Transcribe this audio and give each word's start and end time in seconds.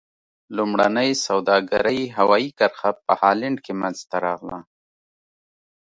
لومړنۍ 0.55 1.09
سوداګرۍ 1.27 1.99
هوایي 2.17 2.49
کرښه 2.59 2.91
په 3.05 3.13
هالند 3.21 3.57
کې 3.65 3.73
منځته 3.81 4.15
راغله. 4.25 4.59